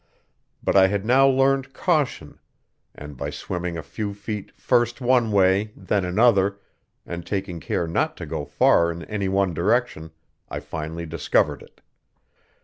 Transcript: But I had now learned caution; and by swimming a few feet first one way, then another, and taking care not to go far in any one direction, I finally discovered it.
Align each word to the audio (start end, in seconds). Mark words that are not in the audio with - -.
But 0.63 0.75
I 0.75 0.87
had 0.87 1.05
now 1.05 1.27
learned 1.27 1.73
caution; 1.73 2.39
and 2.95 3.15
by 3.15 3.29
swimming 3.29 3.77
a 3.77 3.83
few 3.83 4.15
feet 4.15 4.51
first 4.59 4.99
one 4.99 5.31
way, 5.31 5.73
then 5.75 6.03
another, 6.03 6.59
and 7.05 7.23
taking 7.23 7.59
care 7.59 7.85
not 7.85 8.17
to 8.17 8.25
go 8.25 8.43
far 8.43 8.91
in 8.91 9.03
any 9.05 9.29
one 9.29 9.53
direction, 9.53 10.09
I 10.49 10.59
finally 10.59 11.05
discovered 11.05 11.61
it. 11.61 11.81